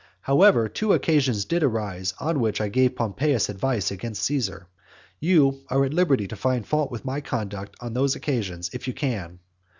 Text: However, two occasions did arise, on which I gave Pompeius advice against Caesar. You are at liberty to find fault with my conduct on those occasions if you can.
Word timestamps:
However, 0.21 0.67
two 0.67 0.93
occasions 0.93 1.45
did 1.45 1.61
arise, 1.61 2.15
on 2.19 2.39
which 2.39 2.59
I 2.59 2.69
gave 2.69 2.95
Pompeius 2.95 3.49
advice 3.49 3.91
against 3.91 4.23
Caesar. 4.23 4.65
You 5.19 5.61
are 5.69 5.85
at 5.85 5.93
liberty 5.93 6.27
to 6.29 6.35
find 6.35 6.65
fault 6.65 6.89
with 6.89 7.05
my 7.05 7.21
conduct 7.21 7.75
on 7.79 7.93
those 7.93 8.15
occasions 8.15 8.71
if 8.73 8.87
you 8.87 8.95
can. 8.95 9.37